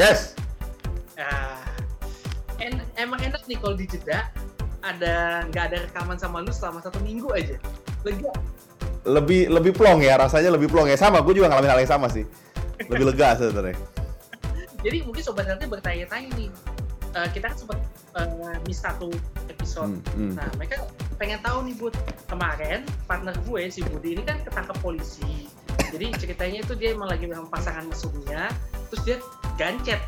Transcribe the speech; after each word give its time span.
Yes. 0.00 0.32
Nah, 1.20 1.60
en 2.56 2.80
emang 2.96 3.20
enak 3.20 3.44
nih 3.44 3.60
kalau 3.60 3.76
dijeda 3.76 4.32
ada 4.80 5.44
nggak 5.52 5.64
ada 5.68 5.76
rekaman 5.84 6.16
sama 6.16 6.40
lu 6.40 6.48
selama 6.48 6.80
satu 6.80 6.96
minggu 7.04 7.28
aja. 7.36 7.60
Lega. 8.08 8.32
Lebih 9.04 9.52
lebih 9.52 9.76
plong 9.76 10.00
ya 10.00 10.16
rasanya 10.16 10.56
lebih 10.56 10.72
plong 10.72 10.88
ya 10.88 10.96
sama. 10.96 11.20
Gue 11.20 11.36
juga 11.36 11.52
ngalamin 11.52 11.68
hal 11.68 11.80
yang 11.84 11.92
sama 12.00 12.08
sih. 12.08 12.24
Lebih 12.88 13.12
lega 13.12 13.36
sebenarnya. 13.36 13.76
Jadi 14.88 15.04
mungkin 15.04 15.20
sobat 15.20 15.44
nanti 15.44 15.68
bertanya-tanya 15.68 16.32
nih. 16.32 16.48
Uh, 17.10 17.28
kita 17.36 17.52
kan 17.52 17.56
sempat 17.60 17.78
uh, 18.16 18.56
miss 18.64 18.80
satu 18.80 19.12
episode. 19.52 20.00
Hmm, 20.16 20.32
hmm. 20.32 20.32
Nah, 20.40 20.48
mereka 20.56 20.88
pengen 21.20 21.44
tahu 21.44 21.68
nih 21.68 21.76
Bud. 21.76 21.92
Kemarin 22.24 22.88
partner 23.04 23.36
gue 23.44 23.68
si 23.68 23.84
Budi 23.84 24.16
ini 24.16 24.24
kan 24.24 24.40
ketangkep 24.48 24.80
polisi. 24.80 25.44
Jadi 25.92 26.06
ceritanya 26.16 26.64
itu 26.64 26.72
dia 26.78 26.96
emang 26.96 27.10
lagi 27.10 27.26
sama 27.28 27.50
pasangan 27.50 27.84
mesumnya, 27.90 28.46
terus 28.88 29.02
dia 29.02 29.16
gancet. 29.60 30.00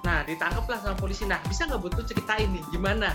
Nah, 0.00 0.24
ditangkap 0.24 0.64
lah 0.64 0.80
sama 0.80 0.96
polisi. 0.96 1.28
Nah, 1.28 1.36
bisa 1.44 1.68
nggak 1.68 1.80
Bud 1.84 1.92
tuh 1.92 2.08
ceritain 2.08 2.48
nih 2.48 2.64
gimana 2.72 3.12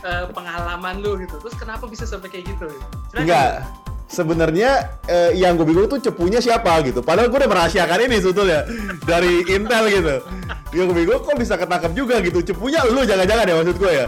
uh, 0.00 0.24
pengalaman 0.32 1.04
lu 1.04 1.20
gitu. 1.20 1.36
Terus 1.36 1.52
kenapa 1.60 1.84
bisa 1.84 2.08
sampai 2.08 2.32
kayak 2.32 2.56
gitu? 2.56 2.72
Enggak. 3.12 3.68
Sebenarnya 4.12 5.00
eh, 5.08 5.32
yang 5.40 5.56
gue 5.56 5.64
bingung 5.64 5.88
tuh 5.88 5.96
cepunya 5.96 6.36
siapa 6.36 6.84
gitu. 6.84 7.00
Padahal 7.00 7.32
gue 7.32 7.38
udah 7.40 7.48
merahasiakan 7.48 8.12
ini 8.12 8.20
sebetulnya 8.20 8.68
dari 9.08 9.40
Intel 9.48 9.88
gitu. 9.88 10.20
Yang 10.76 10.84
gue 10.92 10.96
bingung 11.00 11.24
kok 11.24 11.32
bisa 11.40 11.56
ketangkap 11.56 11.96
juga 11.96 12.20
gitu. 12.20 12.44
Cepunya 12.44 12.84
lu 12.92 13.08
jangan-jangan 13.08 13.48
ya 13.48 13.54
maksud 13.56 13.76
gue 13.80 13.92
ya. 13.96 14.06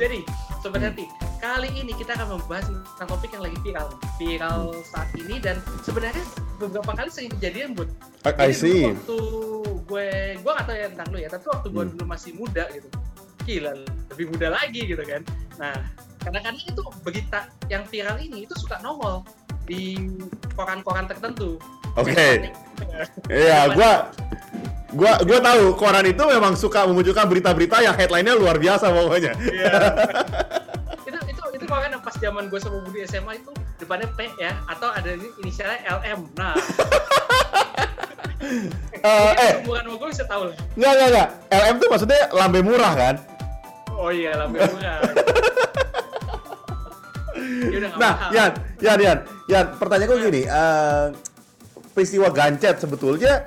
Jadi, 0.00 0.24
Sobat 0.64 0.80
Hati, 0.80 1.04
kali 1.36 1.68
ini 1.68 1.92
kita 1.92 2.16
akan 2.16 2.40
membahas 2.40 2.72
tentang 2.72 3.08
topik 3.12 3.36
yang 3.36 3.44
lagi 3.44 3.60
viral. 3.60 3.88
Viral 4.16 4.60
saat 4.88 5.12
ini 5.20 5.36
dan 5.36 5.60
sebenarnya 5.84 6.24
beberapa 6.60 6.92
kali 6.92 7.08
sering 7.08 7.32
kejadian, 7.34 7.72
Bud. 7.72 7.88
I, 8.28 8.32
I 8.36 8.50
see. 8.52 8.92
waktu 8.92 9.18
gue, 9.88 10.08
gue 10.38 10.52
gak 10.52 10.66
tau 10.68 10.76
ya 10.76 10.86
tentang 10.92 11.08
lu 11.10 11.18
ya, 11.18 11.28
tapi 11.28 11.46
waktu 11.48 11.66
gue 11.72 11.82
Hmm. 11.82 11.92
dulu 11.96 12.04
masih 12.06 12.32
muda 12.36 12.64
gitu. 12.70 12.88
Gila, 13.42 13.72
lebih 14.12 14.26
muda 14.28 14.52
lagi 14.52 14.80
gitu 14.84 15.00
kan. 15.00 15.24
Nah, 15.56 15.74
kadang-kadang 16.20 16.60
itu 16.60 16.82
berita 17.00 17.40
yang 17.66 17.82
viral 17.84 18.20
ini 18.20 18.44
itu 18.44 18.52
suka 18.54 18.76
nongol 18.78 19.24
di 19.64 19.96
koran-koran 20.52 21.08
tertentu. 21.08 21.56
Oke. 21.96 22.52
Iya, 23.26 23.72
gua 23.72 24.12
gua 24.92 25.12
gua 25.22 25.38
tahu 25.40 25.62
koran 25.74 26.04
itu 26.04 26.22
memang 26.22 26.54
suka 26.54 26.84
memunculkan 26.84 27.26
berita-berita 27.26 27.80
yang 27.80 27.96
headline-nya 27.96 28.36
luar 28.36 28.60
biasa 28.60 28.88
pokoknya. 28.88 29.32
Iya. 29.40 29.74
itu 31.08 31.18
itu 31.26 31.42
itu 31.56 31.64
koran 31.66 31.90
yang 31.90 32.02
pas 32.02 32.14
zaman 32.14 32.46
gue 32.46 32.60
sama 32.60 32.78
Budi 32.84 33.02
SMA 33.04 33.40
itu 33.40 33.50
depannya 33.80 34.08
P 34.12 34.28
ya 34.36 34.52
atau 34.68 34.92
ada 34.92 35.08
ini 35.10 35.28
inisialnya 35.40 35.80
LM. 35.98 36.20
Nah, 36.36 36.54
Eh, 39.00 39.32
eh, 39.36 39.52
bukan 39.64 39.80
sama 39.84 39.96
gue 39.96 40.08
bisa 40.12 40.24
tahu 40.28 40.42
lah. 40.48 40.56
enggak 40.76 40.92
enggak 40.92 41.08
enggak. 41.08 41.28
LM 41.50 41.74
tuh 41.76 41.88
maksudnya 41.88 42.20
lambe 42.32 42.60
murah 42.60 42.92
kan? 42.92 43.14
Oh 43.92 44.10
iya, 44.12 44.32
lambe 44.36 44.60
murah. 44.74 44.98
Nah, 47.80 47.92
mahal. 47.96 48.30
Yan, 48.32 48.52
Yan, 48.80 48.98
Yan, 49.00 49.18
Yan, 49.48 49.66
pertanyaan 49.76 50.08
gue 50.08 50.18
gini, 50.28 50.42
eh, 50.44 51.06
peristiwa 51.92 52.28
gancet 52.28 52.76
sebetulnya, 52.80 53.44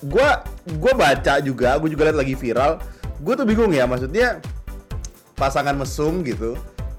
gue 0.00 0.28
gue 0.76 0.92
baca 0.92 1.34
juga, 1.40 1.76
gue 1.76 1.88
juga 1.92 2.02
lihat 2.08 2.18
lagi 2.18 2.34
viral, 2.36 2.80
gue 3.20 3.34
tuh 3.36 3.44
bingung 3.44 3.72
ya, 3.72 3.84
maksudnya 3.84 4.40
pasangan 5.34 5.76
mesum 5.76 6.20
gitu, 6.22 6.56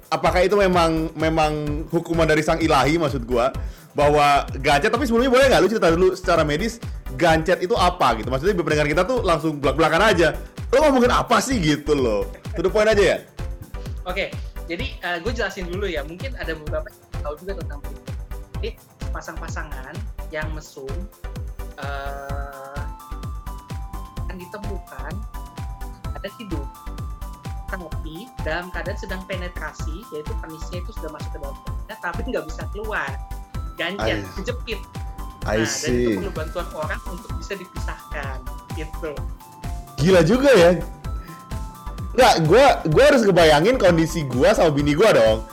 apakah 0.09 0.45
itu 0.45 0.57
memang 0.59 1.13
memang 1.16 1.85
hukuman 1.89 2.25
dari 2.25 2.41
sang 2.45 2.61
ilahi 2.61 2.99
maksud 2.99 3.25
gue, 3.25 3.45
bahwa 3.95 4.43
gancet, 4.59 4.91
tapi 4.91 5.07
sebelumnya 5.07 5.31
boleh 5.31 5.45
nggak 5.49 5.61
lu 5.63 5.69
cerita 5.71 5.89
dulu 5.93 6.07
secara 6.13 6.43
medis 6.43 6.83
gancet 7.16 7.63
itu 7.63 7.73
apa 7.79 8.19
gitu, 8.19 8.27
maksudnya 8.27 8.55
pendengar 8.59 8.88
kita 8.91 9.03
tuh 9.07 9.23
langsung 9.23 9.55
belak 9.57 9.79
belakan 9.79 10.03
aja, 10.11 10.35
lo 10.73 10.83
ngomongin 10.83 11.16
apa 11.16 11.39
sih 11.39 11.57
gitu 11.63 11.95
loh, 11.95 12.27
to 12.53 12.59
the 12.59 12.67
point 12.67 12.91
aja 12.91 13.16
ya. 13.16 13.17
Oke, 14.05 14.29
jadi 14.69 14.85
gue 15.23 15.31
jelasin 15.33 15.66
dulu 15.66 15.89
ya. 15.89 16.05
Mungkin 16.05 16.37
ada 16.37 16.53
beberapa 16.53 16.91
yang 16.91 17.22
tahu 17.25 17.33
juga 17.41 17.53
tentang 17.63 17.81
ini. 18.61 18.77
Pasang-pasangan 19.16 19.95
yang 20.27 20.51
mesum 20.51 20.91
eh, 21.79 22.83
akan 24.27 24.35
ditemukan 24.35 25.13
ada 26.11 26.29
hidup, 26.35 26.67
tapi 27.75 28.31
dalam 28.47 28.72
keadaan 28.72 28.97
sedang 28.97 29.22
penetrasi, 29.28 30.08
yaitu 30.16 30.31
penisnya 30.40 30.80
itu 30.80 30.91
sudah 30.96 31.12
masuk 31.12 31.30
ke 31.36 31.40
dalam 31.44 31.56
tapi 32.00 32.19
nggak 32.31 32.46
bisa 32.47 32.63
keluar, 32.72 33.09
gancet, 33.75 34.24
Ay. 34.24 34.31
kejepit. 34.40 34.80
I 35.46 35.62
Nah, 35.62 35.69
dan 35.69 35.94
itu 35.94 36.09
perlu 36.18 36.31
bantuan 36.34 36.68
orang 36.74 37.02
untuk 37.06 37.30
bisa 37.38 37.53
dipisahkan, 37.53 38.38
gitu. 38.74 39.12
Gila 40.02 40.22
juga 40.25 40.50
ya. 40.58 40.72
Nggak, 42.16 42.34
gue 42.47 42.66
gue 42.90 43.03
harus 43.03 43.22
ngebayangin 43.28 43.75
kondisi 43.78 44.25
gue 44.25 44.50
sama 44.56 44.72
bini 44.72 44.96
gue 44.97 45.09
dong. 45.14 45.46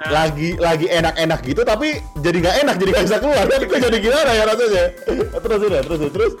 Nah, 0.00 0.08
Lagi 0.10 0.56
lagi 0.56 0.88
enak-enak 0.88 1.44
gitu 1.44 1.60
tapi 1.60 2.00
jadi 2.24 2.36
nggak 2.40 2.56
enak 2.64 2.74
jadi 2.80 2.90
nggak 2.96 3.06
bisa 3.06 3.18
keluar. 3.20 3.44
Jadi 3.46 3.64
gue 3.68 3.78
jadi 3.78 3.96
gimana 4.00 4.30
ya 4.32 4.44
rasanya? 4.48 4.84
Terus 5.44 5.60
udah 5.60 5.80
terus 5.84 6.00
terus. 6.08 6.32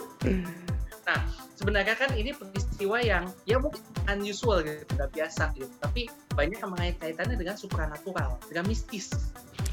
Nah, 1.04 1.20
sebenarnya 1.60 1.94
kan 1.94 2.10
ini 2.16 2.32
peristiwa 2.80 3.04
yang 3.04 3.28
ya 3.44 3.60
mungkin 3.60 3.84
unusual 4.08 4.64
gitu, 4.64 4.88
nggak 4.96 5.12
biasa 5.12 5.52
gitu. 5.52 5.68
Tapi 5.84 6.08
banyak 6.32 6.56
yang 6.64 6.72
mengait-kaitannya 6.72 7.36
dengan 7.36 7.52
supranatural, 7.60 8.40
dengan 8.48 8.64
mistis. 8.72 9.12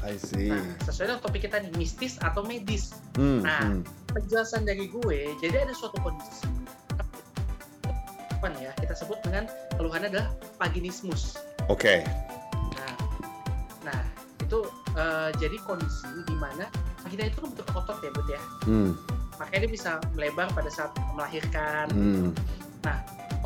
I 0.04 0.20
see. 0.20 0.52
Nah, 0.52 0.60
sesuai 0.84 1.08
dengan 1.08 1.20
topik 1.24 1.48
kita 1.48 1.56
nih, 1.64 1.72
mistis 1.80 2.20
atau 2.20 2.44
medis. 2.44 2.92
Hmm, 3.16 3.40
nah, 3.40 3.64
hmm. 3.64 3.80
Penjelasan 4.12 4.68
dari 4.68 4.92
gue, 4.92 5.32
jadi 5.40 5.64
ada 5.64 5.72
suatu 5.72 5.96
kondisi 6.04 6.44
apa 8.38 8.54
ya 8.62 8.70
kita 8.78 8.94
sebut 8.94 9.18
dengan 9.26 9.50
keluhannya 9.80 10.14
adalah 10.14 10.30
vaginismus. 10.62 11.40
Oke. 11.66 12.06
Nah, 12.76 12.94
nah 13.82 14.00
itu 14.38 14.62
eh, 14.94 15.32
jadi 15.42 15.56
kondisi 15.64 16.06
di 16.28 16.36
mana 16.38 16.70
vagina 17.02 17.26
itu 17.26 17.40
kan 17.40 17.50
bentuk 17.56 17.66
otot 17.72 17.98
ya, 18.04 18.10
Bud 18.14 18.28
ya. 18.30 18.42
Hmm, 18.62 18.92
Makanya 19.42 19.66
dia 19.66 19.72
bisa 19.74 19.90
melebar 20.14 20.46
pada 20.54 20.70
saat 20.70 20.94
melahirkan. 21.18 21.90
hmm. 21.90 22.30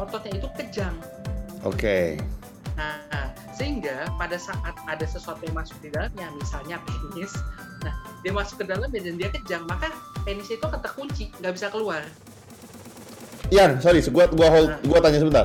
Ototnya 0.00 0.40
itu 0.40 0.48
kejang. 0.56 0.96
Oke. 1.62 2.16
Nah, 2.74 3.28
sehingga 3.52 4.08
pada 4.16 4.40
saat 4.40 4.72
ada 4.88 5.04
sesuatu 5.04 5.44
yang 5.44 5.52
masuk 5.54 5.76
di 5.84 5.92
dalamnya, 5.92 6.32
misalnya 6.40 6.80
penis, 6.88 7.30
nah 7.84 7.92
dia 8.24 8.32
masuk 8.32 8.64
ke 8.64 8.66
dalamnya 8.66 8.98
dan 9.04 9.14
dia 9.20 9.28
kejang, 9.28 9.62
maka 9.68 9.92
penis 10.24 10.48
itu 10.48 10.64
akan 10.64 10.80
terkunci, 10.80 11.28
nggak 11.38 11.52
bisa 11.52 11.68
keluar. 11.68 12.00
Yan, 13.52 13.76
sorry, 13.84 14.00
gua 14.08 14.24
gua 14.32 14.48
hold, 14.48 14.70
gua 14.88 14.98
tanya 15.04 15.20
sebentar. 15.20 15.44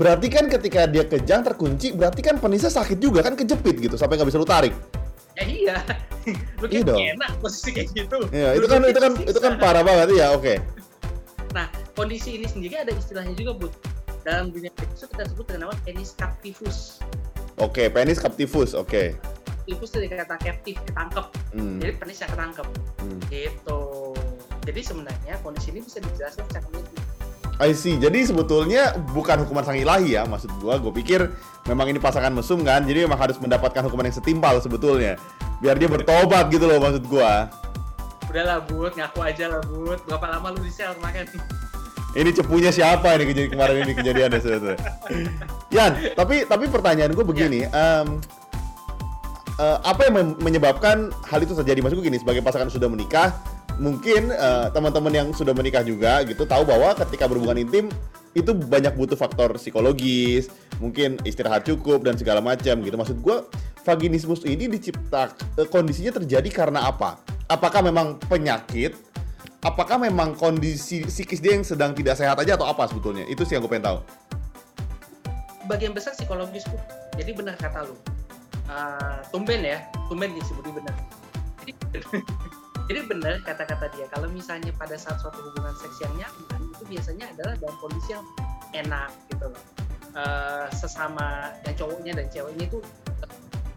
Berarti 0.00 0.26
kan 0.32 0.48
ketika 0.48 0.88
dia 0.88 1.04
kejang 1.04 1.44
terkunci, 1.44 1.92
berarti 1.92 2.24
kan 2.24 2.40
penisnya 2.40 2.72
sakit 2.72 2.96
juga 2.96 3.20
kan 3.20 3.36
kejepit 3.36 3.76
gitu 3.76 4.00
sampai 4.00 4.16
nggak 4.16 4.32
bisa 4.32 4.40
lu 4.40 4.48
tarik. 4.48 4.72
Ya 5.36 5.44
iya, 5.44 5.76
lu 6.64 6.66
Iya 6.72 6.80
kayak 6.80 6.88
dong. 6.88 6.98
enak 7.20 7.30
posisi 7.44 7.68
kayak 7.76 7.92
gitu. 7.92 8.18
Iya, 8.32 8.56
itu 8.56 8.64
kan 8.64 8.80
itu 8.88 8.96
kan 9.00 9.12
itu 9.20 9.38
kan 9.38 9.52
parah 9.60 9.84
banget 9.84 10.16
ya. 10.16 10.32
Oke. 10.32 10.56
Nah, 11.52 11.68
kondisi 11.94 12.40
ini 12.40 12.46
sendiri 12.48 12.80
ada 12.80 12.92
istilahnya 12.92 13.34
juga, 13.36 13.52
Bud. 13.56 13.72
Dalam 14.22 14.54
dunia 14.54 14.70
itu 14.70 15.04
kita 15.10 15.26
sebut 15.26 15.50
dengan 15.50 15.70
nama 15.70 15.74
penis 15.82 16.14
captivus. 16.14 17.02
Oke, 17.58 17.90
penis 17.90 18.22
captivus. 18.22 18.72
Oke. 18.72 19.18
Captivus 19.62 19.90
dari 19.94 20.06
kata 20.10 20.36
captive, 20.38 20.78
ketangkep. 20.86 21.26
Hmm. 21.54 21.78
Jadi 21.82 21.92
penis 21.98 22.18
yang 22.22 22.30
ketangkep. 22.30 22.66
hmm. 23.02 23.20
Gitu. 23.30 23.80
Jadi 24.62 24.80
sebenarnya 24.86 25.34
kondisi 25.42 25.74
ini 25.74 25.82
bisa 25.82 25.98
dijelaskan 25.98 26.46
secara 26.46 26.66
medis. 26.70 27.02
I 27.62 27.70
see. 27.74 27.98
Jadi 27.98 28.26
sebetulnya 28.26 28.94
bukan 29.14 29.46
hukuman 29.46 29.62
sang 29.62 29.78
ilahi 29.78 30.18
ya 30.18 30.26
maksud 30.26 30.50
gua. 30.58 30.78
Gue 30.82 30.90
pikir 30.90 31.30
memang 31.70 31.90
ini 31.90 31.98
pasangan 31.98 32.30
mesum 32.30 32.62
kan. 32.66 32.82
Jadi 32.86 33.06
memang 33.06 33.18
harus 33.18 33.38
mendapatkan 33.38 33.86
hukuman 33.86 34.06
yang 34.08 34.16
setimpal 34.16 34.58
sebetulnya. 34.58 35.18
Biar 35.62 35.78
dia 35.78 35.86
bertobat 35.86 36.50
gitu 36.50 36.66
loh 36.66 36.82
maksud 36.82 37.06
gua. 37.06 37.50
Udahlah, 38.30 38.64
Bud, 38.64 38.96
ngaku 38.96 39.18
aja 39.20 39.44
lah, 39.50 39.60
Bud. 39.66 39.98
Berapa 40.08 40.26
lama 40.38 40.56
lu 40.56 40.64
di 40.64 40.72
sel 40.72 40.96
kemarin? 40.96 41.28
Ini 42.12 42.30
cepunya 42.36 42.68
siapa 42.68 43.16
ini 43.16 43.24
kejadian 43.24 43.50
kemarin 43.56 43.76
ini 43.88 43.92
kejadiannya 43.96 44.38
sebetulnya. 44.44 44.78
Yan, 45.72 45.92
tapi 46.12 46.44
tapi 46.44 46.68
pertanyaan 46.68 47.16
gue 47.16 47.24
begini, 47.24 47.64
em, 47.64 48.06
eh, 49.56 49.78
apa 49.80 50.00
yang 50.08 50.14
men- 50.20 50.36
menyebabkan 50.44 51.08
hal 51.24 51.40
itu 51.40 51.56
terjadi? 51.56 51.80
Maksud 51.80 51.96
gue 52.00 52.06
gini, 52.12 52.20
sebagai 52.20 52.44
pasangan 52.44 52.68
sudah 52.68 52.92
menikah, 52.92 53.32
mungkin 53.80 54.28
eh, 54.28 54.66
teman-teman 54.76 55.12
yang 55.12 55.28
sudah 55.32 55.56
menikah 55.56 55.80
juga 55.80 56.20
gitu 56.28 56.44
tahu 56.44 56.68
bahwa 56.68 56.92
ketika 57.00 57.24
berhubungan 57.24 57.64
intim 57.64 57.88
itu 58.32 58.52
banyak 58.52 58.92
butuh 58.96 59.16
faktor 59.16 59.56
psikologis, 59.56 60.52
mungkin 60.80 61.20
istirahat 61.24 61.64
cukup 61.68 62.04
dan 62.04 62.16
segala 62.16 62.44
macam 62.44 62.80
gitu. 62.80 62.96
Maksud 62.96 63.24
gue, 63.24 63.36
vaginismus 63.88 64.44
ini 64.44 64.68
dicipta 64.68 65.32
eh, 65.56 65.64
kondisinya 65.64 66.20
terjadi 66.20 66.48
karena 66.52 66.92
apa? 66.92 67.16
Apakah 67.48 67.80
memang 67.80 68.20
penyakit? 68.28 69.11
Apakah 69.62 69.94
memang 69.94 70.34
kondisi 70.34 71.06
psikis 71.06 71.38
dia 71.38 71.54
yang 71.54 71.62
sedang 71.62 71.94
tidak 71.94 72.18
sehat 72.18 72.34
aja 72.34 72.58
atau 72.58 72.66
apa 72.66 72.90
sebetulnya? 72.90 73.22
Itu 73.30 73.46
sih 73.46 73.54
yang 73.54 73.62
gue 73.62 73.70
pengen 73.70 73.86
tahu. 73.94 73.98
Bagian 75.70 75.94
besar 75.94 76.18
psikologis, 76.18 76.66
Bud. 76.66 76.82
Jadi 77.14 77.30
benar 77.30 77.54
kata 77.54 77.86
lu. 77.86 77.94
Eh, 78.66 79.18
tumben 79.30 79.62
ya, 79.62 79.86
tumben 80.10 80.34
Budi 80.34 80.70
benar. 80.74 80.96
Jadi, 81.62 81.72
jadi 82.90 83.00
benar 83.06 83.38
kata-kata 83.46 83.86
dia 83.94 84.10
kalau 84.10 84.26
misalnya 84.34 84.74
pada 84.74 84.98
saat 84.98 85.22
suatu 85.22 85.38
hubungan 85.38 85.74
seks 85.78 86.02
yang 86.02 86.14
nyaman 86.18 86.60
itu 86.74 86.82
biasanya 86.90 87.30
adalah 87.30 87.54
dalam 87.62 87.76
kondisi 87.78 88.18
yang 88.18 88.26
enak 88.74 89.14
gitu 89.30 89.46
loh 89.46 89.62
Eh, 90.12 90.66
sesama 90.76 91.48
dan 91.64 91.72
cowoknya 91.72 92.12
dan 92.12 92.28
ceweknya 92.28 92.68
itu 92.68 92.84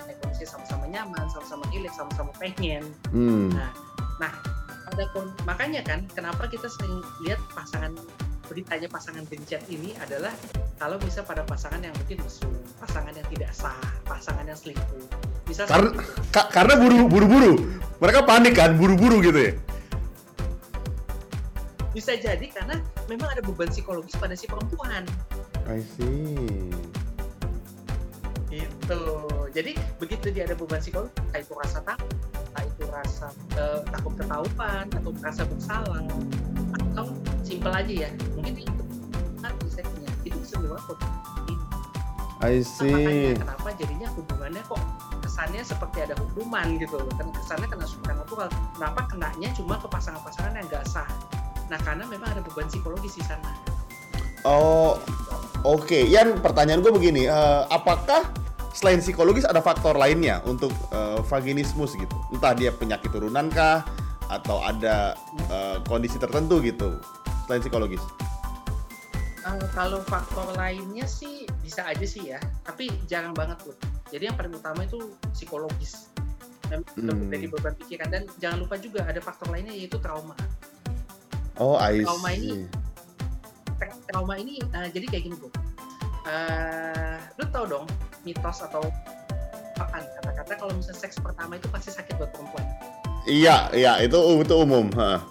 eh, 0.04 0.16
kondisi 0.20 0.44
sama-sama 0.44 0.84
nyaman 0.84 1.32
sama-sama 1.32 1.64
relax 1.72 1.96
sama-sama 1.96 2.28
pengen 2.36 2.84
Hmm. 3.08 3.56
Nah, 3.56 3.72
pada 4.20 4.36
kon- 5.12 5.36
makanya 5.44 5.84
kan 5.84 6.08
kenapa 6.16 6.48
kita 6.48 6.72
sering 6.72 7.04
lihat 7.24 7.40
pasangan 7.52 7.92
beritanya 8.46 8.86
pasangan 8.86 9.26
gencet 9.26 9.66
ini 9.68 9.98
adalah 9.98 10.30
kalau 10.78 11.02
bisa 11.02 11.26
pada 11.26 11.42
pasangan 11.44 11.82
yang 11.82 11.96
mungkin 11.98 12.22
mesum, 12.22 12.52
pasangan 12.78 13.10
yang 13.16 13.26
tidak 13.34 13.52
sah, 13.52 13.74
pasangan 14.06 14.46
yang 14.46 14.56
selingkuh. 14.56 15.02
Bisa 15.50 15.66
Karena- 15.66 15.92
itu. 15.98 16.04
Ka- 16.30 16.50
karena 16.54 16.74
buru 16.78 17.10
buru-buru. 17.10 17.54
Mereka 17.98 18.28
panik 18.28 18.54
kan, 18.60 18.76
buru-buru 18.78 19.20
gitu 19.24 19.40
ya. 19.40 19.54
bisa 21.96 22.12
jadi 22.12 22.44
karena 22.52 22.76
memang 23.08 23.32
ada 23.32 23.40
beban 23.40 23.72
psikologis 23.72 24.20
pada 24.20 24.36
si 24.36 24.52
perempuan. 24.52 25.08
I 25.64 25.80
see. 25.96 26.76
Gitu. 28.52 29.04
Jadi 29.56 29.72
begitu 29.96 30.28
dia 30.36 30.44
ada 30.44 30.60
beban 30.60 30.84
psikologis, 30.84 31.16
itu 31.16 31.56
rasa 31.56 31.80
takut, 31.88 32.12
itu 32.86 32.94
rasa 32.94 33.28
eh, 33.58 33.80
takut 33.90 34.14
ketahuan 34.14 34.86
atau 34.94 35.10
merasa 35.18 35.42
bersalah, 35.50 36.06
atau 36.94 37.06
simpel 37.42 37.74
aja 37.74 37.94
ya, 38.06 38.10
mungkin 38.38 38.62
itu 38.62 38.84
hati 39.42 39.68
seksnya 39.74 40.10
itu 40.22 40.38
bisa 40.38 40.62
menyebabkan 40.62 41.10
I 42.44 42.62
Nah, 42.62 42.68
see. 42.68 42.92
makanya 42.94 43.42
kenapa 43.42 43.70
jadinya 43.80 44.08
hubungannya 44.14 44.62
kok 44.70 44.82
kesannya 45.24 45.62
seperti 45.66 45.98
ada 46.04 46.16
hukuman 46.20 46.78
gitu 46.78 47.00
loh. 47.00 47.10
Kan 47.16 47.32
kesannya 47.32 47.68
kena 47.72 47.88
suka 47.88 48.12
natural 48.12 48.52
kenapa 48.76 49.02
kenanya 49.08 49.50
cuma 49.56 49.80
ke 49.80 49.88
pasangan-pasangan 49.90 50.54
yang 50.54 50.68
nggak 50.68 50.84
sah? 50.86 51.08
Nah 51.72 51.80
karena 51.82 52.04
memang 52.06 52.36
ada 52.36 52.44
beban 52.44 52.68
psikologis 52.70 53.18
di 53.18 53.24
sana. 53.26 53.50
Oh, 54.46 55.00
oke. 55.66 55.96
Yan, 56.06 56.38
pertanyaan 56.44 56.86
gue 56.86 56.94
begini, 56.94 57.26
eh, 57.26 57.62
apakah 57.72 58.30
selain 58.76 59.00
psikologis 59.00 59.48
ada 59.48 59.64
faktor 59.64 59.96
lainnya 59.96 60.44
untuk 60.44 60.70
eh, 60.92 61.20
vaginismus 61.26 61.96
gitu? 61.96 62.16
Entah 62.30 62.52
dia 62.52 62.70
penyakit 62.70 63.08
turunan 63.10 63.48
kah, 63.48 63.88
atau 64.28 64.60
ada 64.60 65.16
eh, 65.48 65.78
kondisi 65.88 66.20
tertentu 66.20 66.60
gitu, 66.60 67.00
selain 67.48 67.64
psikologis? 67.64 68.04
Eh, 69.46 69.64
kalau 69.72 70.04
faktor 70.04 70.52
lainnya 70.54 71.08
sih 71.08 71.48
bisa 71.64 71.88
aja 71.88 72.04
sih 72.04 72.36
ya. 72.36 72.40
Tapi 72.62 72.92
jarang 73.08 73.32
banget 73.32 73.64
loh 73.64 73.78
jadi 74.06 74.30
yang 74.30 74.38
paling 74.38 74.54
utama 74.54 74.86
itu 74.86 75.12
psikologis. 75.34 76.14
Dan 76.66 76.82
Hmm. 76.98 77.30
dari 77.30 77.46
beban 77.46 77.74
pikiran. 77.76 78.10
Dan 78.10 78.26
jangan 78.38 78.66
lupa 78.66 78.78
juga 78.78 79.06
ada 79.06 79.22
faktor 79.22 79.54
lainnya 79.54 79.70
yaitu 79.70 80.02
trauma. 80.02 80.34
Oh, 81.56 81.78
I 81.78 82.02
Trauma 82.02 82.30
ini- 82.32 82.66
Tra- 83.76 84.00
trauma 84.08 84.36
ini 84.36 84.58
eh, 84.62 84.88
jadi 84.90 85.06
kayak 85.08 85.24
gini 85.26 85.36
bro 85.36 85.50
Eh, 86.26 87.16
lu 87.36 87.46
tau 87.48 87.66
dong 87.66 87.86
mitos 88.22 88.58
atau 88.60 88.82
apaan 89.76 90.02
kata-kata 90.16 90.54
kalau 90.58 90.74
misalnya 90.74 90.98
seks 91.00 91.16
pertama 91.16 91.54
itu 91.54 91.70
pasti 91.70 91.92
sakit 91.92 92.18
buat 92.18 92.32
perempuan 92.32 92.66
Iya, 93.26 93.70
iya, 93.72 93.92
itu 94.00 94.18
itu 94.36 94.54
umum. 94.56 94.90
ha. 94.96 95.22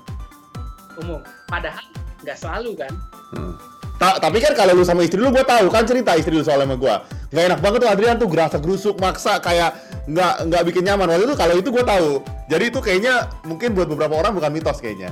umum 0.94 1.18
padahal 1.44 1.82
nggak 2.22 2.38
selalu 2.38 2.78
kan 2.78 2.92
Hmm. 3.34 3.58
Ta- 3.96 4.14
tapi 4.16 4.38
kan 4.38 4.54
kalau 4.54 4.70
lu 4.72 4.86
sama 4.86 5.02
istri 5.02 5.18
lu 5.18 5.26
gue 5.28 5.42
tahu 5.42 5.66
kan 5.66 5.82
cerita 5.82 6.14
istri 6.14 6.30
lu 6.30 6.42
soal 6.42 6.62
sama 6.62 6.78
gue 6.78 6.94
nggak 7.28 7.44
enak 7.44 7.58
banget 7.58 7.78
tuh 7.80 7.90
Adrian 7.90 8.14
tuh 8.14 8.30
gerasa 8.30 8.56
gerusuk 8.56 8.94
maksa 8.96 9.38
kayak 9.38 9.74
nggak 10.06 10.46
nggak 10.46 10.62
bikin 10.64 10.82
nyaman 10.84 11.08
waktu 11.08 11.24
itu 11.24 11.34
kalau 11.34 11.54
itu 11.56 11.68
gue 11.68 11.82
tahu 11.82 12.10
jadi 12.46 12.64
itu 12.64 12.78
kayaknya 12.78 13.14
mungkin 13.42 13.74
buat 13.74 13.90
beberapa 13.90 14.14
orang 14.14 14.30
bukan 14.32 14.50
mitos 14.52 14.78
kayaknya 14.78 15.10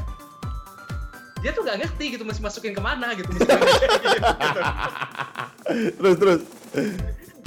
dia 1.39 1.51
tuh 1.51 1.67
nggak 1.67 1.83
ngerti 1.83 2.05
gitu 2.15 2.23
mesti 2.23 2.39
masukin 2.39 2.71
ke 2.71 2.79
mana 2.79 3.11
gitu 3.15 3.27
mesti 3.29 3.43
gitu. 3.43 4.61
terus 5.69 6.17
terus. 6.19 6.41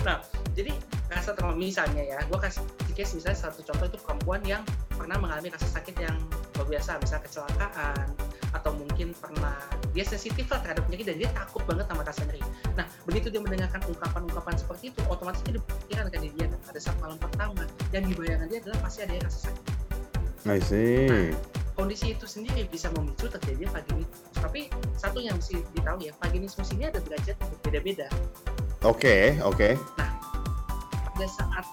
Nah 0.03 0.21
jadi 0.55 0.71
rasa 1.11 1.35
trauma 1.35 1.55
misalnya 1.55 2.03
ya 2.03 2.17
gue 2.25 2.39
kasih 2.39 2.63
case 2.95 3.19
misalnya 3.19 3.39
satu 3.51 3.59
contoh 3.61 3.91
itu 3.91 3.99
perempuan 3.99 4.41
yang 4.47 4.63
pernah 4.95 5.19
mengalami 5.19 5.51
rasa 5.51 5.67
sakit 5.67 5.99
yang 5.99 6.15
luar 6.55 6.67
biasa 6.71 6.95
misalnya 7.03 7.23
kecelakaan 7.27 8.07
atau 8.55 8.71
mungkin 8.71 9.11
pernah 9.19 9.59
dia 9.91 10.07
sensitif 10.07 10.47
lah 10.47 10.63
terhadap 10.63 10.87
penyakit 10.87 11.11
dan 11.11 11.17
dia 11.19 11.29
takut 11.35 11.59
banget 11.67 11.85
sama 11.91 12.01
rasa 12.07 12.23
nyeri. 12.23 12.41
Nah 12.79 12.87
begitu 13.03 13.27
dia 13.27 13.43
mendengarkan 13.43 13.83
ungkapan-ungkapan 13.83 14.55
seperti 14.55 14.95
itu 14.95 14.99
otomatis 15.11 15.43
dia 15.43 15.59
berpikiran 15.59 16.07
kan 16.07 16.19
dia 16.23 16.47
pada 16.47 16.79
saat 16.79 16.97
malam 17.03 17.19
pertama 17.19 17.63
yang 17.91 18.07
dibayangkan 18.07 18.47
dia 18.47 18.59
adalah 18.63 18.79
pasti 18.87 18.99
ada 19.03 19.13
yang 19.19 19.25
rasa 19.27 19.39
sakit. 19.51 19.63
I 20.45 20.59
see 20.63 21.35
kondisi 21.75 22.15
itu 22.15 22.25
sendiri 22.25 22.65
bisa 22.71 22.87
memicu 22.95 23.27
terjadinya 23.27 23.75
vaginismus 23.75 24.35
tapi 24.39 24.71
satu 24.95 25.19
yang 25.19 25.35
mesti 25.35 25.59
ditahu 25.75 25.99
ya 25.99 26.11
vaginismus 26.23 26.71
ini 26.71 26.87
ada 26.87 26.99
derajat 27.03 27.35
berbeda-beda. 27.37 28.07
Oke 28.87 29.35
oke. 29.43 29.75
Pada 31.05 31.27
saat 31.27 31.65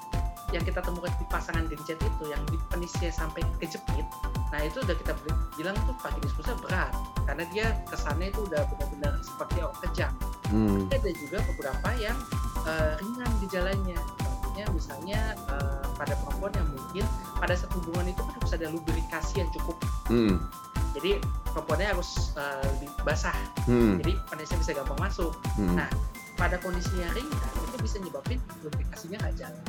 yang 0.53 0.63
kita 0.69 0.85
temukan 0.85 1.09
di 1.17 1.25
pasangan 1.33 1.65
gencet 1.65 1.97
itu 1.97 2.25
yang 2.29 2.43
di 2.53 2.61
penisnya 2.69 3.09
sampai 3.09 3.41
kejepit 3.57 4.05
nah 4.53 4.61
itu 4.61 4.85
udah 4.85 4.93
kita 5.01 5.17
bilang 5.57 5.73
tuh 5.89 5.97
vaginismusnya 6.05 6.57
berat 6.61 6.93
karena 7.25 7.45
dia 7.57 7.67
kesannya 7.89 8.29
itu 8.29 8.45
udah 8.45 8.61
benar-benar 8.69 9.17
seperti 9.25 9.65
orang 9.65 9.81
kejam 9.89 10.13
hmm. 10.53 10.93
Tapi 10.93 10.95
ada 11.01 11.11
juga 11.17 11.39
beberapa 11.49 11.89
yang 11.97 12.19
eh, 12.69 12.93
ringan 13.01 13.31
gejalanya. 13.41 13.99
Contohnya 14.21 14.65
misalnya 14.77 15.21
eh, 15.57 15.85
pada 15.97 16.15
perempuan 16.21 16.53
yang 16.53 16.69
mungkin 16.69 17.07
pada 17.43 17.59
saat 17.59 17.75
hubungan 17.75 18.07
itu 18.07 18.23
kan 18.23 18.39
harus 18.39 18.53
ada 18.55 18.71
lubrikasi 18.71 19.43
yang 19.43 19.51
cukup 19.51 19.75
Hmm. 20.07 20.39
jadi 20.95 21.19
perempuannya 21.51 21.91
harus 21.91 22.31
eh, 22.39 22.63
lebih 22.79 22.89
basah 23.03 23.35
Hmm. 23.67 23.99
jadi 23.99 24.15
penisnya 24.31 24.59
bisa 24.63 24.71
gampang 24.79 25.01
masuk 25.03 25.35
Hmm. 25.59 25.75
Nah, 25.75 25.91
pada 26.39 26.57
kondisi 26.63 26.95
yang 26.97 27.11
ringan 27.13 27.39
itu 27.67 27.77
bisa 27.83 27.97
nyebabin 27.99 28.39
lubrikasinya 28.63 29.19
nggak 29.21 29.35
jalan. 29.43 29.65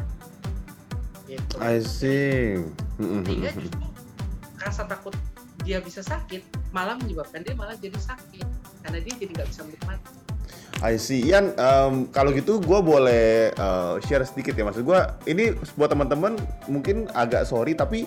Gitu. 1.25 1.55
I 1.57 1.79
see 1.81 2.61
Hmm, 3.01 3.19
hmm, 3.19 3.23
Sehingga 3.25 3.49
hmm. 3.51 3.61
justru 3.65 3.87
rasa 4.61 4.83
takut 4.85 5.15
dia 5.63 5.79
bisa 5.79 5.99
sakit 6.03 6.43
malah 6.71 6.95
menyebabkan 6.99 7.41
dia 7.41 7.55
malah 7.55 7.73
jadi 7.75 7.95
sakit 7.95 8.47
karena 8.83 8.99
dia 9.01 9.13
jadi 9.17 9.31
nggak 9.33 9.49
bisa 9.49 9.61
menikmati. 9.65 10.22
I 10.83 10.99
see. 10.99 11.31
Ian, 11.31 11.55
em, 11.55 12.11
kalau 12.11 12.35
gitu 12.35 12.59
gue 12.59 12.79
boleh 12.83 13.55
eh, 13.55 13.93
share 14.03 14.27
sedikit 14.27 14.51
ya. 14.51 14.67
Maksud 14.67 14.83
gue, 14.83 14.99
ini 15.31 15.55
buat 15.79 15.87
teman-teman 15.87 16.35
mungkin 16.67 17.07
agak 17.15 17.47
sorry, 17.47 17.71
tapi 17.71 18.03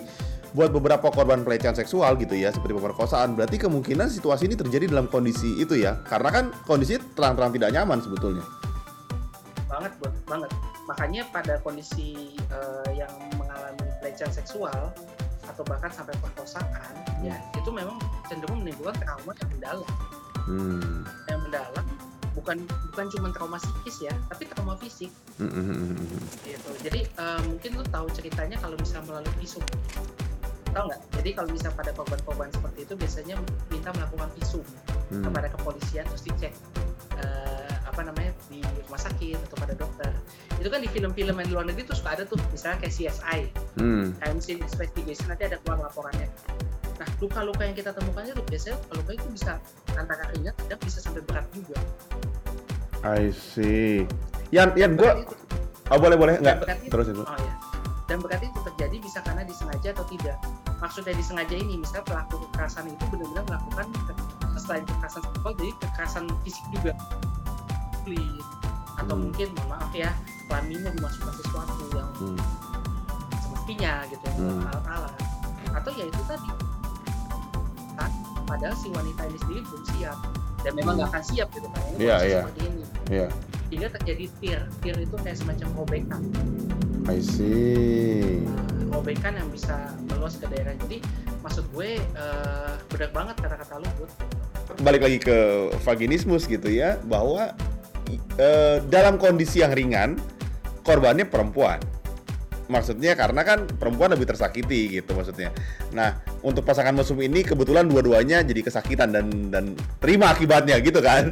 buat 0.53 0.69
beberapa 0.69 1.09
korban 1.09 1.41
pelecehan 1.41 1.73
seksual 1.73 2.13
gitu 2.21 2.37
ya, 2.37 2.53
seperti 2.53 2.77
pemerkosaan, 2.77 3.33
berarti 3.33 3.57
kemungkinan 3.61 4.07
situasi 4.13 4.47
ini 4.47 4.55
terjadi 4.55 4.93
dalam 4.93 5.09
kondisi 5.09 5.57
itu 5.57 5.73
ya. 5.73 5.97
Karena 6.05 6.29
kan 6.29 6.45
kondisi 6.69 7.01
terang-terang 7.17 7.49
tidak 7.57 7.73
nyaman 7.73 7.97
sebetulnya. 7.97 8.45
Banget, 9.65 9.91
buat 9.97 10.13
banget. 10.29 10.51
Makanya 10.85 11.21
pada 11.33 11.57
kondisi 11.65 12.37
eh, 12.37 12.89
yang 12.93 13.11
mengalami 13.41 13.89
pelecehan 14.05 14.29
seksual 14.29 14.93
atau 15.49 15.63
bahkan 15.65 15.89
sampai 15.89 16.13
perkosaan, 16.21 16.93
ya 17.25 17.33
itu 17.57 17.73
memang 17.73 17.97
cenderung 18.29 18.61
menimbulkan 18.61 19.01
trauma 19.01 19.33
yang 19.33 19.49
mendalam. 19.57 19.93
Hmm. 20.47 21.03
Yang 21.27 21.39
mendalam 21.49 21.86
bukan 22.47 22.63
bukan 22.95 23.05
cuma 23.11 23.27
trauma 23.35 23.59
psikis 23.59 24.07
ya, 24.07 24.13
tapi 24.31 24.47
trauma 24.47 24.79
fisik. 24.79 25.11
Hmm, 25.35 25.51
hmm, 25.51 25.63
hmm, 25.67 25.75
hmm, 25.83 25.97
hmm. 25.99 26.21
gitu 26.47 26.69
jadi 26.87 26.99
eh, 27.03 27.39
mungkin 27.43 27.69
lu 27.75 27.83
tahu 27.91 28.07
ceritanya 28.15 28.55
kalau 28.57 28.79
bisa 28.79 29.03
melalui 29.03 29.29
visum 29.35 29.59
tahu 30.71 30.87
nggak 30.87 31.01
jadi 31.19 31.29
kalau 31.35 31.49
bisa 31.51 31.67
pada 31.75 31.91
korban-korban 31.91 32.47
seperti 32.49 32.87
itu 32.87 32.93
biasanya 32.95 33.35
minta 33.67 33.91
melakukan 33.91 34.31
visum 34.39 34.63
Hmm. 35.07 35.23
kepada 35.23 35.47
kepolisian 35.47 36.03
terus 36.03 36.19
dicek 36.19 36.51
eh, 37.15 37.71
apa 37.87 38.03
namanya 38.03 38.35
di 38.51 38.59
rumah 38.59 38.99
sakit 38.99 39.39
atau 39.39 39.55
pada 39.55 39.71
dokter 39.71 40.11
itu 40.59 40.67
kan 40.67 40.83
di 40.83 40.89
film-film 40.91 41.31
yang 41.31 41.47
di 41.47 41.53
luar 41.55 41.63
negeri 41.63 41.87
tuh 41.87 41.95
suka 41.95 42.19
ada 42.19 42.23
tuh 42.27 42.35
misalnya 42.51 42.83
kayak 42.83 42.91
CSI 42.91 43.39
Hmm. 43.79 44.11
crime 44.19 44.39
scene 44.43 44.59
investigation 44.59 45.31
nanti 45.31 45.47
ada 45.47 45.63
keluar 45.63 45.79
laporannya 45.79 46.27
nah 46.99 47.07
luka-luka 47.23 47.61
yang 47.63 47.77
kita 47.77 47.95
temukan 47.95 48.25
itu 48.25 48.43
biasanya 48.51 48.75
luka 48.91 49.11
itu 49.15 49.27
bisa 49.31 49.51
antara 49.95 50.23
ringan 50.35 50.51
dan 50.67 50.77
bisa 50.83 50.99
sampai 50.99 51.23
berat 51.23 51.47
juga 51.55 51.77
I 53.05 53.29
see. 53.33 54.05
Yan, 54.49 54.73
Yan, 54.79 54.95
gue, 54.95 55.11
oh 55.91 55.97
boleh 55.99 56.17
boleh 56.17 56.33
dan 56.39 56.63
nggak? 56.63 56.87
berat 56.87 57.07
itu-. 57.11 57.25
Oh 57.25 57.37
ya. 57.37 57.53
Dan 58.07 58.23
berarti 58.23 58.47
itu 58.47 58.59
terjadi 58.71 58.97
bisa 59.03 59.19
karena 59.19 59.43
disengaja 59.43 59.91
atau 59.91 60.07
tidak. 60.07 60.39
Maksudnya 60.79 61.11
disengaja 61.11 61.55
ini, 61.59 61.75
misalnya 61.75 62.07
pelaku 62.07 62.39
kekerasan 62.47 62.87
itu 62.87 63.03
benar-benar 63.11 63.43
melakukan 63.51 63.85
selain 64.55 64.83
kekerasan 64.87 65.21
seksual, 65.27 65.53
jadi 65.59 65.71
kekerasan 65.83 66.23
fisik 66.47 66.65
juga. 66.71 66.93
Atau 68.97 69.13
Hmm. 69.13 69.29
mungkin, 69.29 69.47
maaf 69.67 69.91
ya, 69.91 70.09
kelaminnya 70.47 70.89
dimasukkan 70.95 71.33
sesuatu 71.35 71.83
yang 71.91 72.09
Hmm. 72.17 72.39
semestinya 73.43 73.93
gitu, 74.07 74.25
Hmm. 74.39 74.63
alat-alat. 74.63 75.13
Atau 75.75 75.91
ya 75.93 76.05
itu 76.07 76.21
tadi. 76.23 76.49
Padahal 78.47 78.75
si 78.79 78.87
wanita 78.87 79.27
ini 79.27 79.37
sendiri 79.43 79.61
belum 79.67 79.83
siap. 79.91 80.17
Dan 80.63 80.71
memang 80.73 80.95
Hmm. 80.95 81.03
nggak 81.03 81.11
akan 81.11 81.23
siap 81.27 81.47
gitu 81.51 81.67
kan. 81.67 81.81
Ini 81.83 81.99
Iya, 81.99 82.15
kondisi 82.15 82.31
iya. 82.31 82.39
seperti 82.39 82.61
ini. 82.63 82.83
Iya. 83.07 83.27
Sehingga 83.67 83.89
terjadi 83.99 84.25
tear. 84.39 84.61
Tear 84.83 84.97
itu 84.99 85.15
kayak 85.19 85.37
semacam 85.39 85.67
robekan. 85.75 86.21
I 87.07 87.19
see. 87.23 88.43
robekan 88.87 89.35
yang 89.35 89.51
bisa 89.51 89.91
meluas 90.07 90.39
ke 90.39 90.47
daerah. 90.47 90.73
Jadi 90.87 91.03
maksud 91.43 91.63
gue 91.75 91.99
uh, 92.17 92.75
benar 92.91 93.09
banget 93.15 93.35
kata-kata 93.39 93.79
lu 93.79 93.89
Bud. 93.99 94.11
balik 94.83 95.07
lagi 95.07 95.19
ke 95.23 95.71
vaginismus 95.87 96.43
gitu 96.43 96.67
ya 96.67 96.99
bahwa 97.07 97.55
uh, 98.35 98.77
dalam 98.91 99.15
kondisi 99.15 99.63
yang 99.63 99.71
ringan 99.71 100.19
korbannya 100.83 101.23
perempuan 101.23 101.79
maksudnya 102.67 103.15
karena 103.15 103.47
kan 103.47 103.63
perempuan 103.63 104.11
lebih 104.11 104.27
tersakiti 104.27 104.99
gitu 104.99 105.15
maksudnya. 105.15 105.55
Nah 105.95 106.19
untuk 106.43 106.67
pasangan 106.67 106.91
mesum 106.91 107.15
ini 107.23 107.41
kebetulan 107.47 107.87
dua-duanya 107.87 108.43
jadi 108.43 108.59
kesakitan 108.59 109.15
dan 109.15 109.27
dan 109.47 109.65
terima 110.03 110.35
akibatnya 110.35 110.75
gitu 110.83 110.99
kan. 110.99 111.31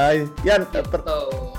Uh, 0.00 0.24
Yan, 0.48 0.64
gitu. 0.64 0.80
per 0.88 1.04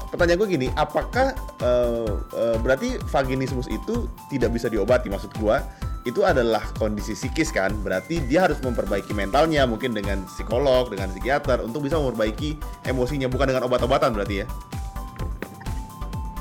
pertanyaan 0.09 0.41
gue 0.41 0.49
gini, 0.49 0.67
apakah 0.73 1.37
uh, 1.61 2.17
uh, 2.33 2.57
berarti 2.65 2.97
vaginismus 3.13 3.69
itu 3.69 4.09
tidak 4.33 4.49
bisa 4.57 4.65
diobati? 4.65 5.13
Maksud 5.13 5.29
gue, 5.37 5.61
itu 6.09 6.25
adalah 6.25 6.65
kondisi 6.81 7.13
psikis 7.13 7.53
kan, 7.53 7.69
berarti 7.85 8.17
dia 8.25 8.49
harus 8.49 8.57
memperbaiki 8.65 9.13
mentalnya, 9.13 9.69
mungkin 9.69 9.93
dengan 9.93 10.25
psikolog, 10.25 10.89
dengan 10.89 11.13
psikiater, 11.13 11.61
untuk 11.61 11.85
bisa 11.85 12.01
memperbaiki 12.01 12.57
emosinya, 12.89 13.29
bukan 13.29 13.53
dengan 13.53 13.69
obat-obatan 13.69 14.09
berarti 14.09 14.41
ya? 14.41 14.45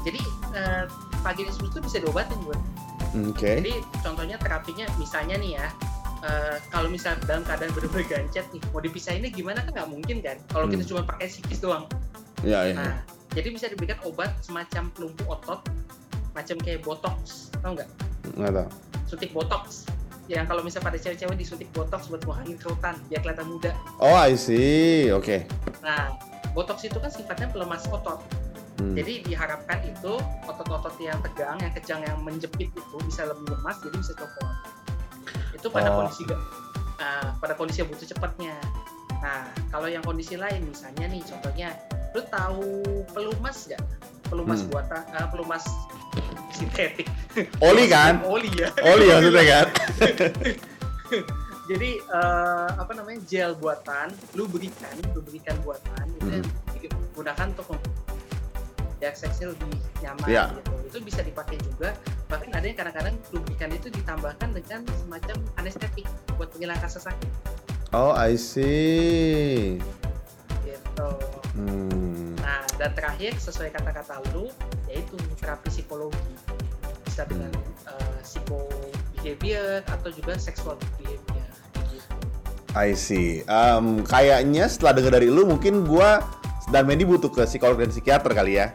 Jadi 0.00 0.24
uh, 0.56 0.88
vaginismus 1.20 1.68
itu 1.68 1.80
bisa 1.84 1.96
diobatin 2.00 2.40
buat. 2.48 2.56
Oke. 3.12 3.36
Okay. 3.36 3.56
Jadi 3.60 3.74
contohnya 4.00 4.40
terapinya, 4.40 4.88
misalnya 4.96 5.36
nih 5.36 5.60
ya, 5.60 5.68
uh, 6.24 6.56
kalau 6.68 6.88
misal 6.92 7.16
dalam 7.24 7.42
keadaan 7.44 7.72
benar-benar 7.72 8.06
gancet 8.08 8.46
nih 8.52 8.62
mau 8.72 8.80
dipisahinnya 8.80 9.30
gimana 9.32 9.64
kan 9.64 9.72
nggak 9.72 9.90
mungkin 9.90 10.16
kan? 10.20 10.36
Kalau 10.52 10.66
hmm. 10.68 10.72
kita 10.76 10.84
cuma 10.92 11.00
pakai 11.04 11.26
psikis 11.28 11.60
doang. 11.60 11.84
Ya, 12.40 12.64
ya, 12.64 12.72
nah 12.72 12.94
jadi 13.36 13.48
bisa 13.52 13.68
diberikan 13.68 14.00
obat 14.08 14.32
semacam 14.40 14.88
pelumpuh 14.96 15.26
otot 15.28 15.60
macam 16.32 16.56
kayak 16.62 16.80
botox 16.82 17.52
tau 17.60 17.76
nggak? 17.76 17.88
Nggak 18.36 18.52
tahu. 18.56 18.68
Suntik 19.06 19.30
botox. 19.34 19.84
Yang 20.30 20.46
kalau 20.46 20.62
misal 20.62 20.80
pada 20.80 20.94
cewek-cewek 20.94 21.34
disuntik 21.34 21.68
botox 21.74 22.06
buat 22.06 22.22
mengurangi 22.22 22.54
kerutan 22.54 22.94
biar 23.10 23.20
kelihatan 23.26 23.46
muda. 23.50 23.72
Oh 23.98 24.14
I 24.14 24.38
see. 24.38 25.10
Oke. 25.10 25.44
Okay. 25.44 25.80
nah 25.82 26.14
botox 26.54 26.86
itu 26.86 26.98
kan 27.02 27.10
sifatnya 27.10 27.50
pelemas 27.50 27.86
otot. 27.90 28.22
Hmm. 28.80 28.96
Jadi 28.96 29.28
diharapkan 29.28 29.84
itu 29.84 30.16
otot-otot 30.48 30.96
yang 31.04 31.20
tegang, 31.20 31.60
yang 31.60 31.72
kejang, 31.76 32.00
yang 32.00 32.16
menjepit 32.24 32.72
itu 32.72 32.96
bisa 33.04 33.28
lebih 33.28 33.52
lemas, 33.52 33.76
jadi 33.84 33.96
bisa 34.00 34.16
copot 34.16 34.79
itu 35.60 35.68
pada 35.68 35.92
oh. 35.92 36.02
kondisi 36.02 36.24
uh, 36.32 37.28
pada 37.36 37.52
kondisi 37.52 37.84
yang 37.84 37.90
butuh 37.92 38.08
cepatnya 38.08 38.56
nah 39.20 39.52
kalau 39.68 39.84
yang 39.84 40.00
kondisi 40.00 40.40
lain 40.40 40.64
misalnya 40.64 41.04
nih 41.12 41.20
contohnya 41.28 41.68
lu 42.16 42.24
tahu 42.32 42.80
pelumas 43.12 43.68
nggak 43.68 43.82
pelumas 44.32 44.64
hmm. 44.64 44.70
buatan 44.72 45.02
uh, 45.12 45.28
pelumas 45.28 45.64
sintetik 46.56 47.06
oli 47.60 47.84
kan 47.92 48.24
oli 48.32 48.48
ya 48.56 48.72
oli 48.80 49.04
ya 49.12 49.14
maksudnya 49.20 49.44
kan 49.44 49.66
jadi 51.70 51.90
uh, 52.10 52.70
apa 52.80 52.92
namanya 52.96 53.20
gel 53.28 53.52
buatan 53.60 54.08
lu 54.32 54.48
berikan 54.48 54.96
lu 55.12 55.20
berikan 55.20 55.54
buatan 55.60 56.04
itu 56.16 56.40
hmm. 56.40 56.44
digunakan 56.80 57.46
untuk 57.52 57.76
ya 59.00 59.12
seksnya 59.12 59.52
lebih 59.52 59.68
nyaman 60.00 60.28
yeah. 60.28 60.48
gitu 60.56 60.72
itu 60.88 60.98
bisa 61.04 61.20
dipakai 61.24 61.56
juga 61.60 61.96
bahkan 62.30 62.50
ada 62.54 62.62
yang 62.62 62.78
kadang-kadang 62.78 63.14
lubrikan 63.34 63.70
itu 63.74 63.90
ditambahkan 63.90 64.48
dengan 64.54 64.80
semacam 65.02 65.36
anestetik 65.58 66.06
buat 66.38 66.46
menghilangkan 66.54 66.86
rasa 66.86 67.10
sakit 67.10 67.30
oh 67.90 68.14
I 68.14 68.38
see 68.38 69.82
gitu 70.62 71.10
hmm. 71.58 72.38
nah 72.38 72.62
dan 72.78 72.94
terakhir 72.94 73.34
sesuai 73.34 73.74
kata-kata 73.74 74.22
lu 74.30 74.46
yaitu 74.86 75.18
terapi 75.42 75.66
psikologi 75.66 76.32
bisa 77.02 77.26
dengan 77.26 77.50
hmm. 77.50 77.90
uh, 77.90 78.18
psiko 78.22 78.70
behavior 79.18 79.82
atau 79.90 80.08
juga 80.14 80.38
seksual 80.38 80.78
behavior 81.02 81.18
gitu. 81.90 82.14
I 82.78 82.94
see. 82.94 83.42
Um, 83.50 84.06
kayaknya 84.06 84.70
setelah 84.70 85.02
dengar 85.02 85.18
dari 85.18 85.26
lu 85.26 85.42
mungkin 85.42 85.82
gua 85.82 86.22
dan 86.70 86.86
Mendy 86.86 87.02
butuh 87.02 87.28
ke 87.28 87.42
psikolog 87.44 87.82
dan 87.82 87.90
psikiater 87.90 88.30
kali 88.30 88.62
ya 88.62 88.70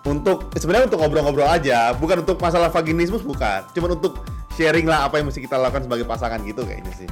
untuk 0.00 0.48
sebenarnya 0.56 0.88
untuk 0.88 1.00
ngobrol-ngobrol 1.04 1.44
aja, 1.44 1.92
bukan 1.92 2.24
untuk 2.24 2.40
masalah 2.40 2.72
vaginismus 2.72 3.20
bukan, 3.20 3.60
cuma 3.76 3.92
untuk 3.92 4.24
sharing 4.56 4.88
lah 4.88 5.04
apa 5.08 5.20
yang 5.20 5.28
mesti 5.28 5.44
kita 5.44 5.60
lakukan 5.60 5.84
sebagai 5.84 6.08
pasangan 6.08 6.40
gitu 6.44 6.64
kayaknya 6.64 6.92
sih. 6.96 7.08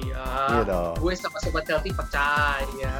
Iya. 0.00 0.24
Iya 0.24 0.60
dong. 0.64 0.96
Gue 0.96 1.12
sama 1.12 1.36
sobat 1.44 1.68
healthy 1.68 1.92
percaya. 1.92 2.94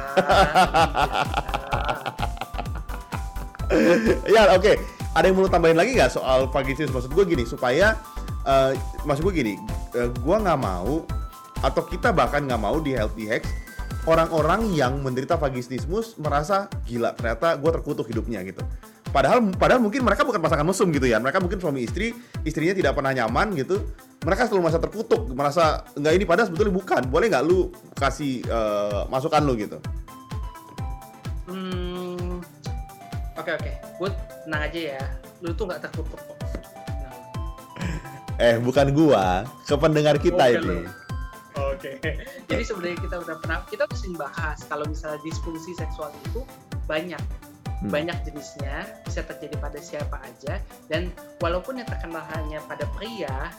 ya 4.33 4.41
oke. 4.53 4.61
Okay. 4.61 4.77
Ada 5.11 5.27
yang 5.27 5.43
mau 5.43 5.51
tambahin 5.51 5.75
lagi 5.75 5.91
nggak 5.97 6.13
soal 6.13 6.47
vaginismus? 6.47 7.03
Maksud 7.03 7.11
gue 7.11 7.25
gini 7.27 7.43
supaya 7.43 7.99
uh, 8.47 8.71
maksud 9.03 9.27
gue 9.27 9.33
gini, 9.43 9.53
uh, 9.97 10.07
gue 10.07 10.35
nggak 10.39 10.59
mau 10.61 11.03
atau 11.61 11.83
kita 11.85 12.09
bahkan 12.13 12.45
nggak 12.45 12.61
mau 12.61 12.77
di 12.81 12.97
healthy 12.97 13.29
hacks 13.29 13.49
orang-orang 14.09 14.73
yang 14.73 14.97
menderita 15.01 15.37
vaginismus 15.37 16.17
merasa 16.17 16.65
gila 16.89 17.13
ternyata 17.13 17.53
gue 17.57 17.69
terkutuk 17.69 18.09
hidupnya 18.09 18.41
gitu 18.41 18.65
padahal 19.11 19.53
padahal 19.53 19.83
mungkin 19.83 20.01
mereka 20.01 20.23
bukan 20.23 20.39
pasangan 20.39 20.65
mesum 20.65 20.89
gitu 20.89 21.05
ya. 21.05 21.19
Mereka 21.19 21.43
mungkin 21.43 21.59
suami 21.59 21.83
istri 21.85 22.15
istrinya 22.47 22.73
tidak 22.73 22.93
pernah 22.97 23.11
nyaman 23.11 23.53
gitu. 23.59 23.83
Mereka 24.23 24.47
selalu 24.47 24.61
merasa 24.65 24.79
terkutuk 24.79 25.21
merasa 25.35 25.63
nggak 25.93 26.13
ini 26.15 26.25
padahal 26.25 26.47
sebetulnya 26.49 26.73
bukan. 26.73 27.01
Boleh 27.11 27.27
nggak 27.29 27.43
lu 27.45 27.69
kasih 27.99 28.41
uh, 28.47 29.05
masukan 29.11 29.43
lu? 29.43 29.53
gitu. 29.59 29.77
Hmm 31.45 32.39
oke 33.37 33.49
okay, 33.49 33.53
oke. 33.57 33.63
Okay. 33.65 33.73
gue 33.99 34.09
tenang 34.47 34.61
aja 34.65 34.79
ya. 34.97 35.03
Lu 35.41 35.51
tuh 35.57 35.65
nggak 35.67 35.81
terkutuk 35.89 36.21
nah. 37.01 37.13
eh 38.39 38.55
bukan 38.61 38.87
gua. 38.93 39.45
Ke 39.65 39.75
pendengar 39.75 40.15
kita 40.21 40.43
oh, 40.47 40.55
ini. 40.55 40.77
Oke. 41.59 41.99
Okay. 41.99 42.15
Jadi 42.47 42.63
sebenarnya 42.63 42.97
kita 43.03 43.15
udah 43.19 43.35
pernah 43.41 43.57
kita 43.67 43.83
sering 43.97 44.15
bahas 44.15 44.63
kalau 44.69 44.87
misalnya 44.87 45.19
disfungsi 45.25 45.75
seksual 45.75 46.13
itu 46.31 46.45
banyak 46.85 47.19
hmm. 47.81 47.89
banyak 47.89 48.17
jenisnya 48.23 48.85
bisa 49.03 49.25
terjadi 49.25 49.55
pada 49.57 49.79
siapa 49.81 50.21
aja 50.21 50.61
dan 50.87 51.09
walaupun 51.41 51.81
yang 51.81 51.89
terkenal 51.89 52.21
hanya 52.37 52.61
pada 52.69 52.85
pria 52.93 53.49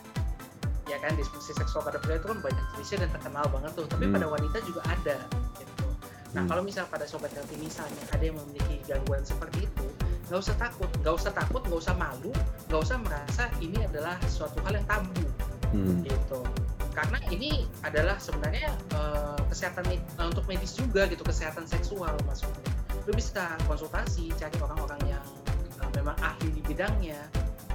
ya 0.91 0.97
kan 0.99 1.15
disfungsi 1.15 1.55
seksual 1.55 1.83
pada 1.87 1.99
pria 2.03 2.19
itu 2.19 2.27
kan 2.31 2.39
banyak 2.43 2.65
jenisnya 2.75 3.07
dan 3.07 3.11
terkenal 3.19 3.45
banget 3.51 3.71
tuh 3.75 3.87
tapi 3.91 4.05
hmm. 4.07 4.15
pada 4.19 4.27
wanita 4.31 4.59
juga 4.67 4.81
ada 4.87 5.19
gitu 5.59 5.87
nah 6.33 6.43
hmm. 6.47 6.49
kalau 6.49 6.63
misalnya 6.65 6.91
pada 6.91 7.05
sobat 7.07 7.31
healthy 7.35 7.59
misalnya 7.59 8.03
ada 8.15 8.23
yang 8.23 8.37
memiliki 8.39 8.81
gangguan 8.87 9.23
seperti 9.27 9.67
itu 9.67 9.87
nggak 10.31 10.41
usah 10.41 10.57
takut 10.57 10.91
nggak 11.05 11.15
usah 11.15 11.33
takut 11.37 11.63
nggak 11.69 11.81
usah 11.83 11.95
malu 11.99 12.33
nggak 12.73 12.81
usah 12.81 12.97
merasa 13.05 13.45
ini 13.61 13.85
adalah 13.85 14.17
suatu 14.33 14.59
hal 14.65 14.81
yang 14.81 14.87
tabu 14.89 15.27
hmm. 15.77 16.09
gitu 16.09 16.41
karena 16.93 17.19
ini 17.33 17.65
adalah 17.85 18.17
sebenarnya 18.21 18.69
uh, 18.97 19.41
kesehatan 19.49 19.85
uh, 20.21 20.29
untuk 20.29 20.45
medis 20.45 20.77
juga 20.77 21.09
gitu 21.09 21.25
kesehatan 21.25 21.65
seksual 21.65 22.13
maksudnya 22.29 22.72
lu 23.07 23.13
bisa 23.15 23.59
konsultasi 23.67 24.31
cari 24.39 24.57
orang-orang 24.63 25.19
yang 25.19 25.25
uh, 25.83 25.91
memang 25.99 26.15
ahli 26.23 26.55
di 26.55 26.63
bidangnya. 26.63 27.19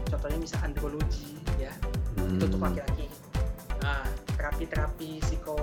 Contohnya 0.07 0.39
misal 0.39 0.60
andrologi 0.63 1.36
ya. 1.60 1.74
Hmm. 2.15 2.39
itu 2.39 2.43
untuk 2.48 2.62
laki-laki. 2.63 3.07
Nah 3.84 4.03
terapi-terapi 4.38 5.19
psiko 5.22 5.57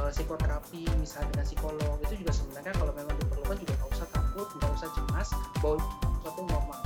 uh, 0.00 0.10
psikoterapi 0.10 0.86
misalnya 1.02 1.28
dengan 1.34 1.46
psikolog 1.46 1.96
itu 2.02 2.14
juga 2.24 2.32
sebenarnya 2.32 2.72
kalau 2.78 2.92
memang 2.94 3.14
diperlukan 3.18 3.56
juga 3.58 3.72
nggak 3.74 3.90
usah 3.90 4.08
takut 4.14 4.46
nggak 4.58 4.70
usah 4.74 4.88
cemas 4.94 5.28
bahwa 5.58 5.76
suatu 6.22 6.40
normal 6.46 6.80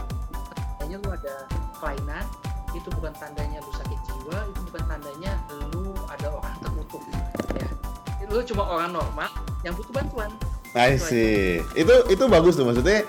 kayaknya 0.80 0.96
lu 1.04 1.08
ada 1.12 1.34
kelainan 1.76 2.24
itu 2.76 2.88
bukan 2.92 3.12
tandanya 3.16 3.58
lu 3.60 3.72
sakit 3.76 4.00
jiwa 4.08 4.38
itu 4.48 4.60
bukan 4.72 4.82
tandanya 4.88 5.32
lu 5.72 5.92
ada 6.08 6.28
orang 6.32 6.54
terkutuk 6.64 7.02
ya. 7.56 7.68
Lu 8.28 8.44
cuma 8.44 8.64
orang 8.68 8.92
normal 8.92 9.30
yang 9.64 9.72
butuh 9.72 9.92
bantuan 9.92 10.28
I 10.76 11.00
see. 11.00 11.64
Itu 11.72 12.08
itu 12.12 12.24
bagus 12.28 12.56
tuh 12.56 12.68
maksudnya 12.68 13.06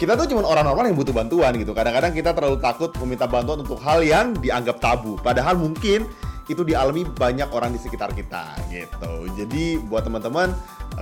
kita 0.00 0.18
tuh 0.18 0.26
cuma 0.26 0.42
orang 0.42 0.66
normal 0.66 0.88
yang 0.90 0.98
butuh 0.98 1.14
bantuan 1.14 1.52
gitu. 1.54 1.70
Kadang-kadang 1.76 2.12
kita 2.16 2.34
terlalu 2.34 2.58
takut 2.58 2.90
meminta 3.04 3.28
bantuan 3.28 3.62
untuk 3.62 3.78
hal 3.80 4.02
yang 4.02 4.34
dianggap 4.34 4.82
tabu. 4.82 5.14
Padahal 5.20 5.54
mungkin 5.54 6.08
itu 6.50 6.66
dialami 6.66 7.06
banyak 7.06 7.48
orang 7.54 7.70
di 7.70 7.78
sekitar 7.78 8.10
kita 8.12 8.58
gitu. 8.68 9.30
Jadi 9.38 9.78
buat 9.78 10.02
teman-teman 10.02 10.50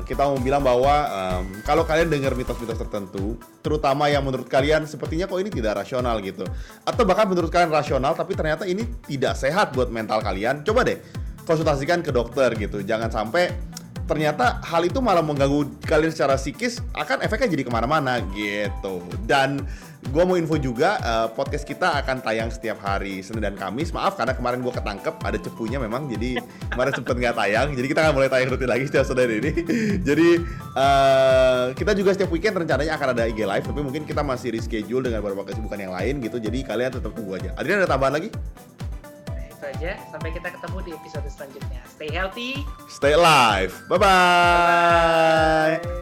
kita 0.05 0.23
mau 0.23 0.39
bilang 0.39 0.63
bahwa 0.63 0.95
um, 1.11 1.45
kalau 1.67 1.83
kalian 1.83 2.13
dengar 2.13 2.37
mitos-mitos 2.37 2.79
tertentu, 2.79 3.35
terutama 3.59 4.07
yang 4.07 4.23
menurut 4.23 4.47
kalian 4.47 4.87
sepertinya 4.87 5.27
kok 5.27 5.41
ini 5.43 5.51
tidak 5.51 5.83
rasional 5.83 6.23
gitu, 6.23 6.47
atau 6.87 7.03
bahkan 7.03 7.27
menurut 7.27 7.51
kalian 7.51 7.75
rasional 7.75 8.15
tapi 8.15 8.39
ternyata 8.39 8.71
ini 8.71 8.87
tidak 9.11 9.35
sehat 9.35 9.75
buat 9.75 9.91
mental 9.91 10.23
kalian, 10.23 10.63
coba 10.63 10.87
deh 10.87 11.03
konsultasikan 11.43 12.07
ke 12.07 12.15
dokter 12.15 12.55
gitu. 12.55 12.87
Jangan 12.87 13.11
sampai 13.11 13.51
ternyata 14.05 14.61
hal 14.65 14.83
itu 14.85 14.99
malah 15.03 15.25
mengganggu 15.25 15.69
kalian 15.85 16.13
secara 16.13 16.37
psikis 16.39 16.79
akan 16.93 17.25
efeknya 17.25 17.49
jadi 17.53 17.63
ke 17.67 17.73
mana-mana 17.73 18.21
gitu. 18.33 19.05
Dan 19.25 19.65
gue 20.01 20.23
mau 20.25 20.33
info 20.35 20.57
juga 20.57 20.97
eh, 20.97 21.29
podcast 21.37 21.69
kita 21.69 22.01
akan 22.01 22.25
tayang 22.25 22.49
setiap 22.49 22.81
hari 22.81 23.21
Senin 23.21 23.45
dan 23.45 23.57
Kamis. 23.59 23.93
Maaf 23.93 24.17
karena 24.17 24.33
kemarin 24.33 24.65
gue 24.65 24.73
ketangkep 24.73 25.15
ada 25.21 25.39
cepunya 25.39 25.77
memang 25.77 26.09
jadi 26.09 26.41
kemarin 26.73 26.93
sempet 26.97 27.15
nggak 27.21 27.37
tayang. 27.37 27.69
Jadi 27.77 27.87
kita 27.87 28.01
akan 28.09 28.13
mulai 28.17 28.29
tayang 28.33 28.49
rutin 28.49 28.71
lagi 28.71 28.85
setiap 28.89 29.05
Senin 29.05 29.43
ini. 29.45 29.53
Jadi 30.09 30.29
eh, 30.77 31.65
kita 31.77 31.93
juga 31.93 32.17
setiap 32.17 32.33
weekend 32.33 32.57
rencananya 32.57 32.97
akan 32.97 33.09
ada 33.13 33.23
IG 33.29 33.45
live 33.45 33.65
tapi 33.69 33.81
mungkin 33.85 34.03
kita 34.09 34.25
masih 34.25 34.57
reschedule 34.57 35.05
dengan 35.05 35.21
beberapa 35.21 35.45
kesibukan 35.53 35.77
yang 35.77 35.93
lain 35.93 36.25
gitu. 36.25 36.41
Jadi 36.41 36.65
kalian 36.65 36.91
tetap 36.97 37.13
tunggu 37.13 37.37
aja. 37.37 37.53
Adrian 37.61 37.85
ada 37.85 37.91
tambahan 37.91 38.17
lagi 38.17 38.33
Nah, 39.71 39.79
itu 39.79 39.87
aja. 39.87 39.93
Sampai 40.11 40.31
kita 40.35 40.49
ketemu 40.51 40.79
di 40.83 40.91
episode 40.99 41.29
selanjutnya. 41.31 41.81
Stay 41.87 42.11
healthy. 42.11 42.51
stay 42.91 43.15
live 43.15 43.75
bye 43.87 43.99
bye 43.99 45.79
Bye. 45.79 46.00